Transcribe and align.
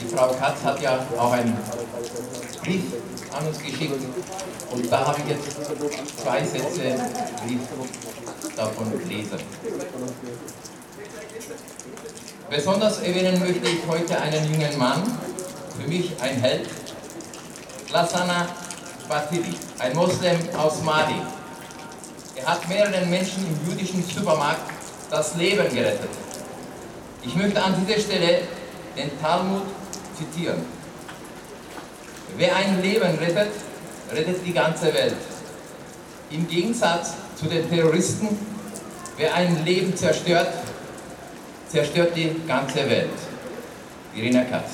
die 0.00 0.14
Frau 0.14 0.28
Katz 0.28 0.62
hat 0.64 0.80
ja 0.80 0.98
auch 1.18 1.32
einen 1.32 1.56
Brief 2.62 2.82
an 3.36 3.46
uns 3.46 3.58
geschickt 3.58 3.92
und 4.70 4.92
da 4.92 5.06
habe 5.06 5.20
ich 5.20 5.30
jetzt 5.30 6.22
zwei 6.22 6.44
Sätze 6.44 6.94
davon 8.56 8.98
gelesen. 8.98 9.38
Besonders 12.50 13.00
erwähnen 13.00 13.38
möchte 13.40 13.68
ich 13.68 13.86
heute 13.86 14.20
einen 14.20 14.52
jungen 14.52 14.78
Mann, 14.78 15.02
für 15.78 15.88
mich 15.88 16.12
ein 16.20 16.40
Held, 16.40 16.68
Lassana 17.92 18.48
Batiri, 19.08 19.54
ein 19.78 19.94
Moslem 19.94 20.38
aus 20.56 20.82
Mali. 20.82 21.20
Er 22.36 22.46
hat 22.46 22.68
mehreren 22.68 23.10
Menschen 23.10 23.46
im 23.46 23.70
jüdischen 23.70 24.02
Supermarkt 24.04 24.70
das 25.10 25.34
Leben 25.36 25.68
gerettet. 25.74 26.10
Ich 27.22 27.34
möchte 27.34 27.62
an 27.62 27.74
dieser 27.84 28.00
Stelle 28.00 28.42
den 28.96 29.10
Talmud 29.20 29.62
zitieren. 30.18 30.58
Wer 32.36 32.56
ein 32.56 32.82
Leben 32.82 33.18
rettet, 33.18 33.52
rettet 34.12 34.44
die 34.44 34.52
ganze 34.52 34.92
Welt. 34.92 35.16
Im 36.30 36.46
Gegensatz 36.46 37.14
zu 37.36 37.46
den 37.46 37.68
Terroristen, 37.68 38.28
wer 39.16 39.34
ein 39.34 39.64
Leben 39.64 39.96
zerstört, 39.96 40.48
zerstört 41.68 42.16
die 42.16 42.34
ganze 42.46 42.88
Welt. 42.88 43.10
Irina 44.14 44.44
Katz. 44.44 44.70